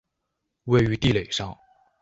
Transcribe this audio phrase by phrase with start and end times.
[0.63, 1.55] 位于地垒上。